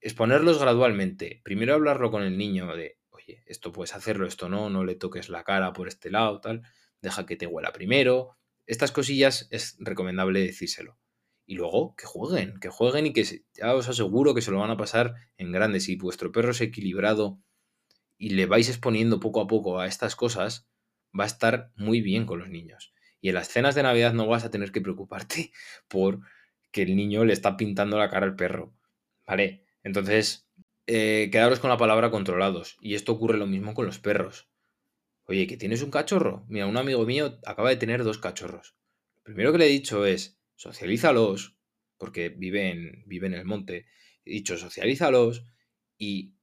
exponerlos 0.00 0.58
gradualmente. 0.58 1.40
Primero 1.42 1.74
hablarlo 1.74 2.10
con 2.10 2.22
el 2.22 2.36
niño 2.36 2.74
de, 2.76 2.98
oye, 3.10 3.42
esto 3.46 3.72
puedes 3.72 3.94
hacerlo, 3.94 4.26
esto 4.26 4.48
no, 4.48 4.68
no 4.68 4.84
le 4.84 4.94
toques 4.94 5.28
la 5.28 5.44
cara 5.44 5.72
por 5.72 5.88
este 5.88 6.10
lado, 6.10 6.40
tal, 6.40 6.62
deja 7.00 7.24
que 7.24 7.36
te 7.36 7.46
huela 7.46 7.72
primero. 7.72 8.36
Estas 8.66 8.92
cosillas 8.92 9.46
es 9.50 9.76
recomendable 9.78 10.40
decírselo. 10.40 10.98
Y 11.46 11.56
luego 11.56 11.94
que 11.96 12.06
jueguen, 12.06 12.58
que 12.58 12.70
jueguen 12.70 13.06
y 13.06 13.12
que 13.12 13.24
ya 13.52 13.74
os 13.74 13.88
aseguro 13.88 14.34
que 14.34 14.40
se 14.40 14.50
lo 14.50 14.58
van 14.58 14.70
a 14.70 14.76
pasar 14.76 15.14
en 15.36 15.52
grande. 15.52 15.80
Si 15.80 15.96
vuestro 15.96 16.32
perro 16.32 16.52
es 16.52 16.60
equilibrado 16.60 17.40
y 18.16 18.30
le 18.30 18.46
vais 18.46 18.68
exponiendo 18.68 19.20
poco 19.20 19.42
a 19.42 19.46
poco 19.46 19.78
a 19.78 19.86
estas 19.86 20.16
cosas, 20.16 20.66
va 21.18 21.24
a 21.24 21.26
estar 21.26 21.70
muy 21.76 22.00
bien 22.00 22.24
con 22.24 22.38
los 22.38 22.48
niños. 22.48 22.94
Y 23.20 23.28
en 23.28 23.34
las 23.34 23.48
cenas 23.48 23.74
de 23.74 23.82
Navidad 23.82 24.14
no 24.14 24.26
vas 24.26 24.44
a 24.44 24.50
tener 24.50 24.72
que 24.72 24.80
preocuparte 24.80 25.52
por 25.88 26.20
que 26.70 26.82
el 26.82 26.96
niño 26.96 27.24
le 27.24 27.32
está 27.32 27.56
pintando 27.56 27.98
la 27.98 28.08
cara 28.08 28.26
al 28.26 28.36
perro. 28.36 28.74
¿Vale? 29.26 29.64
Entonces, 29.82 30.48
eh, 30.86 31.28
quedaros 31.30 31.60
con 31.60 31.70
la 31.70 31.76
palabra 31.76 32.10
controlados. 32.10 32.76
Y 32.80 32.94
esto 32.94 33.12
ocurre 33.12 33.38
lo 33.38 33.46
mismo 33.46 33.74
con 33.74 33.86
los 33.86 33.98
perros. 33.98 34.48
Oye, 35.26 35.46
¿que 35.46 35.56
tienes 35.56 35.82
un 35.82 35.90
cachorro? 35.90 36.44
Mira, 36.48 36.66
un 36.66 36.76
amigo 36.76 37.04
mío 37.06 37.40
acaba 37.46 37.70
de 37.70 37.76
tener 37.76 38.04
dos 38.04 38.18
cachorros. 38.18 38.76
Lo 39.16 39.24
primero 39.24 39.52
que 39.52 39.58
le 39.58 39.66
he 39.66 39.70
dicho 39.70 40.04
es, 40.04 40.38
socialízalos, 40.54 41.56
porque 41.96 42.28
vive 42.28 42.70
en, 42.70 43.04
en 43.08 43.34
el 43.34 43.44
monte. 43.46 43.86
He 44.24 44.32
dicho, 44.32 44.58
socialízalos 44.58 45.46
y 45.96 46.36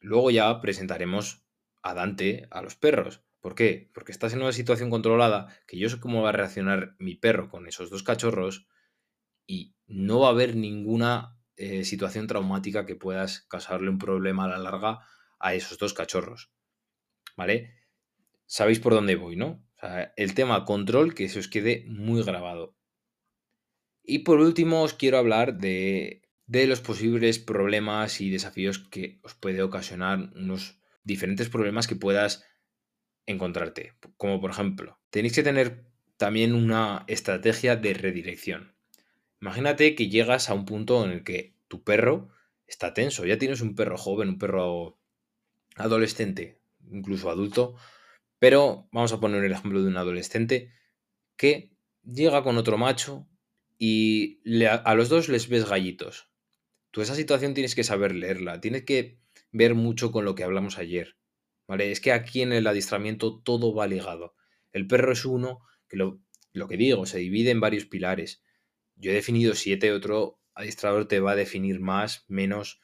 luego 0.00 0.30
ya 0.30 0.60
presentaremos 0.60 1.46
a 1.82 1.94
Dante 1.94 2.46
a 2.50 2.60
los 2.60 2.76
perros. 2.76 3.22
¿Por 3.40 3.54
qué? 3.54 3.90
Porque 3.94 4.12
estás 4.12 4.34
en 4.34 4.42
una 4.42 4.52
situación 4.52 4.90
controlada 4.90 5.48
que 5.66 5.78
yo 5.78 5.88
sé 5.88 5.98
cómo 5.98 6.22
va 6.22 6.28
a 6.28 6.32
reaccionar 6.32 6.94
mi 6.98 7.16
perro 7.16 7.48
con 7.48 7.66
esos 7.66 7.88
dos 7.88 8.02
cachorros 8.02 8.68
y 9.46 9.74
no 9.86 10.20
va 10.20 10.28
a 10.28 10.30
haber 10.30 10.54
ninguna 10.54 11.38
eh, 11.56 11.84
situación 11.84 12.26
traumática 12.26 12.86
que 12.86 12.94
puedas 12.94 13.46
causarle 13.48 13.90
un 13.90 13.98
problema 13.98 14.44
a 14.44 14.48
la 14.48 14.58
larga 14.58 15.00
a 15.40 15.54
esos 15.54 15.78
dos 15.78 15.94
cachorros. 15.94 16.52
¿Vale? 17.36 17.81
Sabéis 18.52 18.80
por 18.80 18.92
dónde 18.92 19.16
voy, 19.16 19.34
¿no? 19.34 19.64
el 20.14 20.34
tema 20.34 20.66
control 20.66 21.14
que 21.14 21.30
se 21.30 21.38
os 21.38 21.48
quede 21.48 21.86
muy 21.88 22.22
grabado. 22.22 22.76
Y 24.02 24.18
por 24.18 24.40
último 24.40 24.82
os 24.82 24.92
quiero 24.92 25.16
hablar 25.16 25.56
de, 25.56 26.28
de 26.44 26.66
los 26.66 26.82
posibles 26.82 27.38
problemas 27.38 28.20
y 28.20 28.28
desafíos 28.28 28.78
que 28.78 29.20
os 29.22 29.32
puede 29.32 29.62
ocasionar 29.62 30.18
unos 30.36 30.78
diferentes 31.02 31.48
problemas 31.48 31.86
que 31.86 31.96
puedas 31.96 32.44
encontrarte. 33.24 33.94
Como 34.18 34.38
por 34.38 34.50
ejemplo, 34.50 35.00
tenéis 35.08 35.32
que 35.32 35.42
tener 35.42 35.86
también 36.18 36.54
una 36.54 37.06
estrategia 37.06 37.76
de 37.76 37.94
redirección. 37.94 38.74
Imagínate 39.40 39.94
que 39.94 40.10
llegas 40.10 40.50
a 40.50 40.54
un 40.54 40.66
punto 40.66 41.02
en 41.06 41.10
el 41.10 41.24
que 41.24 41.56
tu 41.68 41.84
perro 41.84 42.28
está 42.66 42.92
tenso, 42.92 43.24
ya 43.24 43.38
tienes 43.38 43.62
un 43.62 43.74
perro 43.74 43.96
joven, 43.96 44.28
un 44.28 44.38
perro 44.38 45.00
adolescente, 45.76 46.60
incluso 46.90 47.30
adulto, 47.30 47.76
pero 48.42 48.88
vamos 48.90 49.12
a 49.12 49.20
poner 49.20 49.44
el 49.44 49.52
ejemplo 49.52 49.80
de 49.80 49.86
un 49.86 49.96
adolescente 49.96 50.72
que 51.36 51.76
llega 52.02 52.42
con 52.42 52.56
otro 52.56 52.76
macho 52.76 53.28
y 53.78 54.40
a 54.66 54.94
los 54.96 55.08
dos 55.08 55.28
les 55.28 55.48
ves 55.48 55.68
gallitos. 55.68 56.28
Tú 56.90 57.02
esa 57.02 57.14
situación 57.14 57.54
tienes 57.54 57.76
que 57.76 57.84
saber 57.84 58.16
leerla, 58.16 58.60
tienes 58.60 58.82
que 58.82 59.20
ver 59.52 59.76
mucho 59.76 60.10
con 60.10 60.24
lo 60.24 60.34
que 60.34 60.42
hablamos 60.42 60.78
ayer. 60.78 61.16
Es 61.68 62.00
que 62.00 62.10
aquí 62.10 62.42
en 62.42 62.52
el 62.52 62.66
adiestramiento 62.66 63.40
todo 63.44 63.76
va 63.76 63.86
ligado. 63.86 64.34
El 64.72 64.88
perro 64.88 65.12
es 65.12 65.24
uno, 65.24 65.60
que 65.88 65.96
lo, 65.96 66.18
que 66.68 66.76
digo, 66.76 67.06
se 67.06 67.18
divide 67.18 67.52
en 67.52 67.60
varios 67.60 67.84
pilares. 67.84 68.42
Yo 68.96 69.12
he 69.12 69.14
definido 69.14 69.54
siete, 69.54 69.92
otro 69.92 70.40
adiestrador 70.52 71.06
te 71.06 71.20
va 71.20 71.30
a 71.30 71.36
definir 71.36 71.78
más, 71.78 72.24
menos. 72.26 72.80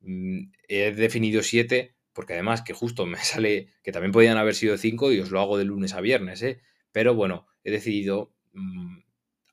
Mm, 0.00 0.50
he 0.68 0.92
definido 0.92 1.42
siete, 1.42 1.96
porque 2.18 2.32
además 2.32 2.62
que 2.62 2.72
justo 2.72 3.06
me 3.06 3.16
sale 3.22 3.68
que 3.84 3.92
también 3.92 4.10
podían 4.10 4.38
haber 4.38 4.56
sido 4.56 4.76
cinco 4.76 5.12
y 5.12 5.20
os 5.20 5.30
lo 5.30 5.40
hago 5.40 5.56
de 5.56 5.64
lunes 5.64 5.94
a 5.94 6.00
viernes, 6.00 6.42
¿eh? 6.42 6.60
Pero 6.90 7.14
bueno, 7.14 7.46
he 7.62 7.70
decidido 7.70 8.34
mm, 8.54 9.02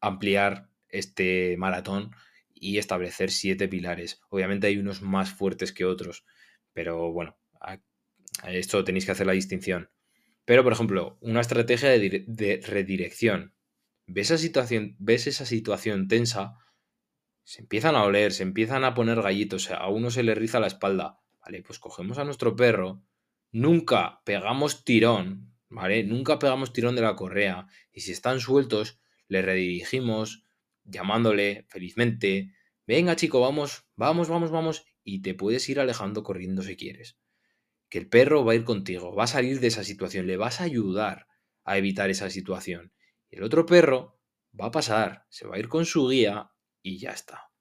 ampliar 0.02 0.68
este 0.90 1.58
maratón 1.58 2.10
y 2.56 2.80
establecer 2.80 3.30
siete 3.30 3.68
pilares. 3.68 4.20
Obviamente 4.30 4.66
hay 4.66 4.80
unos 4.80 5.04
más 5.04 5.32
fuertes 5.32 5.74
que 5.74 5.86
otros, 5.86 6.26
pero 6.74 7.12
bueno, 7.12 7.38
esto 8.48 8.84
tenéis 8.84 9.06
que 9.06 9.12
hacer 9.12 9.28
la 9.28 9.34
distinción. 9.34 9.92
Pero, 10.44 10.64
por 10.64 10.74
ejemplo, 10.74 11.20
una 11.22 11.42
estrategia 11.42 11.90
de, 11.90 12.64
redirección. 12.66 13.54
¿Ves 14.08 14.32
esa, 14.32 14.40
situación, 14.40 14.96
ves 14.98 15.28
esa 15.28 15.46
situación 15.46 16.08
tensa, 16.08 16.56
se 17.44 17.62
empiezan 17.62 17.94
a 17.94 18.06
oler, 18.06 18.34
se 18.34 18.42
empiezan 18.42 18.84
a 18.86 18.96
poner 18.96 19.22
gallitos, 19.22 19.70
a 19.70 19.88
uno 19.88 20.10
se 20.10 20.24
le 20.24 20.34
riza 20.34 20.60
la 20.60 20.66
espalda. 20.66 21.20
Vale, 21.46 21.62
pues 21.62 21.80
cogemos 21.80 22.18
a 22.18 22.26
nuestro 22.26 22.56
perro, 22.56 23.04
nunca 23.52 24.22
pegamos 24.26 24.84
tirón, 24.84 25.54
¿vale? 25.70 26.04
Nunca 26.04 26.40
pegamos 26.40 26.74
tirón 26.74 26.96
de 26.96 27.04
la 27.04 27.16
correa. 27.16 27.68
Y 27.94 28.02
si 28.02 28.12
están 28.12 28.40
sueltos, 28.40 29.00
le 29.28 29.42
redirigimos, 29.42 30.44
llamándole 30.84 31.66
felizmente. 31.70 32.54
Venga, 32.88 33.16
chico, 33.16 33.40
vamos, 33.40 33.86
vamos, 33.96 34.28
vamos, 34.28 34.52
vamos. 34.52 34.86
Y 35.04 35.22
te 35.22 35.36
puedes 35.36 35.70
ir 35.70 35.80
alejando 35.80 36.24
corriendo 36.24 36.64
si 36.64 36.76
quieres 36.76 37.18
que 37.90 38.00
el 38.00 38.10
perro 38.10 38.44
va 38.44 38.54
a 38.54 38.56
ir 38.56 38.64
contigo, 38.64 39.16
va 39.16 39.24
a 39.26 39.28
salir 39.28 39.60
de 39.60 39.68
esa 39.68 39.84
situación, 39.84 40.28
le 40.28 40.38
vas 40.38 40.62
a 40.62 40.66
ayudar 40.66 41.28
a 41.64 41.78
evitar 41.78 42.10
esa 42.10 42.30
situación. 42.30 42.92
Y 43.30 43.38
el 43.38 43.44
otro 43.44 43.66
perro 43.66 44.20
va 44.60 44.68
a 44.68 44.72
pasar, 44.72 45.26
se 45.30 45.48
va 45.48 45.56
a 45.56 45.60
ir 45.60 45.70
con 45.70 45.86
su 45.86 46.08
guía 46.10 46.52
y 46.82 46.98
ya 47.00 47.12
está. 47.12 47.52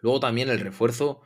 Luego 0.00 0.20
también 0.20 0.50
el 0.50 0.60
refuerzo 0.60 1.22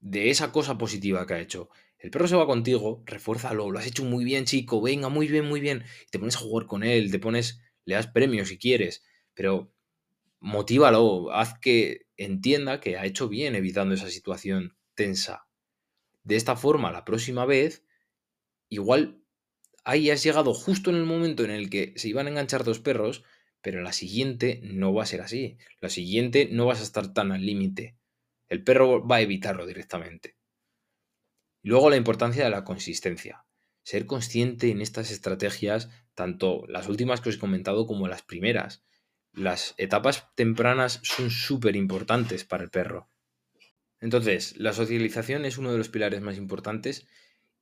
de 0.00 0.30
esa 0.30 0.52
cosa 0.52 0.78
positiva 0.78 1.26
que 1.26 1.34
ha 1.34 1.40
hecho. 1.40 1.68
El 1.98 2.10
perro 2.10 2.28
se 2.28 2.36
va 2.36 2.46
contigo, 2.46 3.02
refuérzalo, 3.06 3.70
lo 3.70 3.78
has 3.78 3.86
hecho 3.86 4.04
muy 4.04 4.24
bien, 4.24 4.44
chico, 4.44 4.80
venga, 4.80 5.08
muy 5.08 5.28
bien, 5.28 5.46
muy 5.46 5.60
bien. 5.60 5.84
Te 6.10 6.18
pones 6.18 6.36
a 6.36 6.40
jugar 6.40 6.66
con 6.66 6.84
él, 6.84 7.10
te 7.10 7.18
pones, 7.18 7.60
le 7.84 7.94
das 7.94 8.06
premios 8.06 8.48
si 8.48 8.58
quieres, 8.58 9.02
pero 9.34 9.72
motívalo, 10.40 11.32
haz 11.32 11.58
que 11.58 12.06
entienda 12.16 12.80
que 12.80 12.96
ha 12.96 13.06
hecho 13.06 13.28
bien 13.28 13.54
evitando 13.54 13.94
esa 13.94 14.10
situación 14.10 14.76
tensa. 14.94 15.46
De 16.24 16.36
esta 16.36 16.56
forma, 16.56 16.92
la 16.92 17.04
próxima 17.04 17.46
vez, 17.46 17.84
igual 18.68 19.22
ahí 19.84 20.10
has 20.10 20.22
llegado 20.22 20.52
justo 20.52 20.90
en 20.90 20.96
el 20.96 21.04
momento 21.04 21.44
en 21.44 21.50
el 21.50 21.70
que 21.70 21.94
se 21.96 22.08
iban 22.08 22.26
a 22.26 22.30
enganchar 22.30 22.64
dos 22.64 22.80
perros, 22.80 23.22
pero 23.62 23.82
la 23.82 23.92
siguiente 23.92 24.60
no 24.62 24.92
va 24.92 25.04
a 25.04 25.06
ser 25.06 25.20
así. 25.20 25.56
La 25.80 25.88
siguiente 25.88 26.48
no 26.50 26.66
vas 26.66 26.80
a 26.80 26.84
estar 26.84 27.12
tan 27.14 27.32
al 27.32 27.46
límite. 27.46 27.96
El 28.48 28.62
perro 28.62 29.06
va 29.06 29.16
a 29.16 29.20
evitarlo 29.20 29.66
directamente. 29.66 30.36
Luego 31.62 31.90
la 31.90 31.96
importancia 31.96 32.44
de 32.44 32.50
la 32.50 32.64
consistencia. 32.64 33.44
Ser 33.82 34.06
consciente 34.06 34.70
en 34.70 34.80
estas 34.80 35.10
estrategias, 35.10 35.90
tanto 36.14 36.64
las 36.68 36.88
últimas 36.88 37.20
que 37.20 37.30
os 37.30 37.36
he 37.36 37.40
comentado 37.40 37.86
como 37.86 38.08
las 38.08 38.22
primeras. 38.22 38.84
Las 39.32 39.74
etapas 39.76 40.32
tempranas 40.34 41.00
son 41.02 41.30
súper 41.30 41.76
importantes 41.76 42.44
para 42.44 42.64
el 42.64 42.70
perro. 42.70 43.10
Entonces, 44.00 44.56
la 44.56 44.72
socialización 44.72 45.44
es 45.44 45.58
uno 45.58 45.72
de 45.72 45.78
los 45.78 45.88
pilares 45.88 46.20
más 46.20 46.36
importantes 46.36 47.08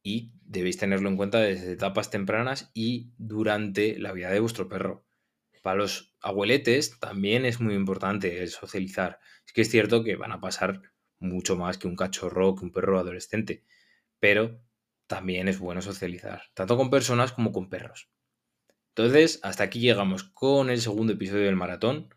y 0.03 0.33
debéis 0.43 0.76
tenerlo 0.76 1.09
en 1.09 1.17
cuenta 1.17 1.41
desde 1.41 1.73
etapas 1.73 2.11
tempranas 2.11 2.71
y 2.75 3.12
durante 3.17 3.99
la 3.99 4.12
vida 4.12 4.31
de 4.31 4.41
vuestro 4.41 4.69
perro. 4.69 5.07
Para 5.64 5.78
los 5.78 6.12
abueletes 6.21 7.00
también 7.00 7.47
es 7.47 7.59
muy 7.59 7.73
importante 7.73 8.42
el 8.42 8.50
socializar. 8.50 9.18
Es 9.47 9.54
que 9.54 9.62
es 9.62 9.71
cierto 9.71 10.04
que 10.04 10.14
van 10.14 10.30
a 10.30 10.38
pasar 10.38 10.83
mucho 11.18 11.56
más 11.56 11.78
que 11.78 11.88
un 11.88 11.97
cachorro, 11.97 12.54
que 12.54 12.66
un 12.66 12.71
perro 12.71 12.99
adolescente, 12.99 13.64
pero 14.21 14.61
también 15.06 15.49
es 15.49 15.59
bueno 15.59 15.80
socializar, 15.80 16.42
tanto 16.52 16.76
con 16.76 16.90
personas 16.90 17.33
como 17.33 17.50
con 17.50 17.71
perros. 17.71 18.11
Entonces, 18.90 19.40
hasta 19.42 19.64
aquí 19.64 19.80
llegamos 19.80 20.25
con 20.25 20.68
el 20.68 20.83
segundo 20.83 21.14
episodio 21.14 21.47
del 21.47 21.56
maratón 21.56 22.14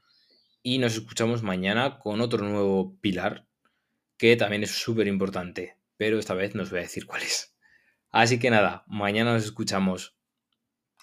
y 0.62 0.80
nos 0.80 0.96
escuchamos 0.96 1.42
mañana 1.42 2.00
con 2.00 2.20
otro 2.20 2.46
nuevo 2.46 2.98
pilar 3.00 3.48
que 4.18 4.36
también 4.36 4.63
es 4.63 4.72
súper 4.72 5.08
importante, 5.08 5.77
pero 5.96 6.20
esta 6.20 6.34
vez 6.34 6.54
no 6.54 6.63
os 6.63 6.70
voy 6.70 6.80
a 6.80 6.82
decir 6.82 7.06
cuál 7.06 7.22
es. 7.22 7.56
Así 8.10 8.39
que 8.39 8.50
nada, 8.50 8.84
mañana 8.88 9.32
nos 9.32 9.46
escuchamos. 9.46 10.17